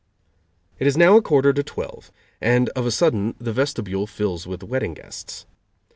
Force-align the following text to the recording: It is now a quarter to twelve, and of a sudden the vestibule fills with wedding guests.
It 0.79 0.87
is 0.87 0.97
now 0.97 1.15
a 1.15 1.21
quarter 1.21 1.53
to 1.53 1.61
twelve, 1.61 2.11
and 2.41 2.69
of 2.69 2.87
a 2.87 2.91
sudden 2.91 3.35
the 3.37 3.53
vestibule 3.53 4.07
fills 4.07 4.47
with 4.47 4.63
wedding 4.63 4.95
guests. 4.95 5.45